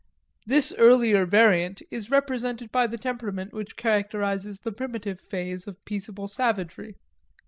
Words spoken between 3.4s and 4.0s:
which